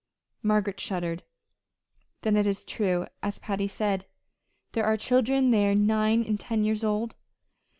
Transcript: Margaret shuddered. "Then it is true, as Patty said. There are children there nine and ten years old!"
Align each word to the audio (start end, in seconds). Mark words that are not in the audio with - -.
Margaret 0.41 0.79
shuddered. 0.79 1.21
"Then 2.23 2.35
it 2.35 2.47
is 2.47 2.65
true, 2.65 3.05
as 3.21 3.37
Patty 3.37 3.67
said. 3.67 4.07
There 4.71 4.83
are 4.85 4.97
children 4.97 5.51
there 5.51 5.75
nine 5.75 6.23
and 6.23 6.39
ten 6.39 6.63
years 6.63 6.83
old!" 6.83 7.15